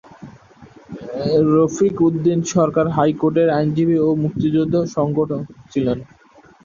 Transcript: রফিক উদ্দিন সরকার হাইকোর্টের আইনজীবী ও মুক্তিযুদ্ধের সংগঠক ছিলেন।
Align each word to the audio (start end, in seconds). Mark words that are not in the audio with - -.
রফিক 1.51 1.95
উদ্দিন 2.07 2.39
সরকার 2.53 2.85
হাইকোর্টের 2.89 3.49
আইনজীবী 3.51 3.97
ও 3.99 4.19
মুক্তিযুদ্ধের 4.23 4.85
সংগঠক 4.95 5.41
ছিলেন। 5.71 5.97